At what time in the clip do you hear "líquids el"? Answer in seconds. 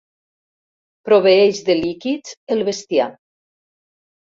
1.83-2.67